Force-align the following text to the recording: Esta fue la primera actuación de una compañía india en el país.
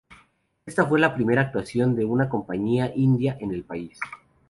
Esta 0.65 0.87
fue 0.87 0.99
la 0.99 1.13
primera 1.13 1.41
actuación 1.43 1.95
de 1.95 2.05
una 2.05 2.27
compañía 2.27 2.91
india 2.95 3.37
en 3.39 3.51
el 3.51 3.63
país. 3.63 3.99